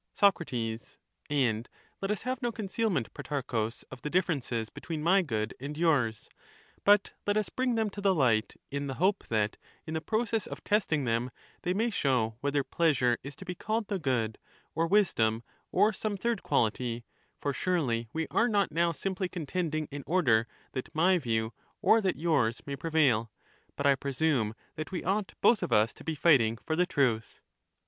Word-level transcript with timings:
'Probably 0.17 0.31
corrupt. 0.31 0.49
Digitized 0.49 0.49
by 0.49 0.57
VjOOQIC 0.57 0.57
Childish 0.57 0.73
puzzles. 0.73 0.99
579 1.21 1.61
Soc. 1.61 1.69
And 1.69 1.69
let 2.01 2.11
us 2.11 2.21
have 2.23 2.41
no 2.41 2.51
concealment, 2.51 3.13
Protarchus, 3.13 3.83
of 3.91 4.01
the 4.01 4.09
PhUebus. 4.09 4.11
differences 4.13 4.69
between 4.71 5.03
my 5.03 5.21
good 5.21 5.53
and 5.59 5.77
yours; 5.77 6.29
but 6.83 7.13
let 7.27 7.37
us 7.37 7.49
bring 7.49 7.69
socratbs, 7.69 7.75
them 7.75 7.89
to 7.91 8.01
the 8.01 8.15
light 8.15 8.55
in 8.71 8.87
the 8.87 8.93
hope 8.95 9.27
that, 9.27 9.57
in 9.85 9.93
the 9.93 10.01
process 10.01 10.47
of 10.47 10.63
testing 10.63 11.01
p«otarchus. 11.05 11.13
them, 11.13 11.31
they 11.61 11.73
may 11.75 11.91
show 11.91 12.35
whether 12.41 12.63
pleasure 12.63 13.19
is 13.21 13.35
to 13.35 13.45
be 13.45 13.53
called 13.53 13.89
the 13.89 13.99
good, 13.99 14.39
or 14.73 14.87
wisdom, 14.87 15.43
or 15.71 15.93
some 15.93 16.17
third 16.17 16.41
quality; 16.41 17.05
for 17.39 17.53
surely 17.53 18.09
we 18.11 18.25
are 18.31 18.47
not 18.49 18.71
now 18.71 18.91
simply 18.91 19.29
contending 19.29 19.87
in 19.91 20.03
order 20.07 20.47
that 20.71 20.95
my 20.95 21.19
view 21.19 21.53
or 21.79 22.01
that 22.01 22.15
yours 22.15 22.63
may 22.65 22.75
prevail, 22.75 23.29
but 23.75 23.85
I 23.85 23.93
presume 23.93 24.55
that 24.77 24.91
we 24.91 25.03
ought 25.03 25.35
both 25.41 25.61
of 25.61 25.71
us 25.71 25.93
to 25.93 26.03
be 26.03 26.15
fighting 26.15 26.57
for 26.57 26.75
the 26.75 26.87
truth. 26.87 27.39